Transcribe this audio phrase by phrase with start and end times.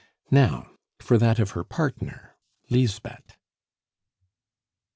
[0.31, 2.35] Now for that of her partner,
[2.71, 3.37] Lisbeth.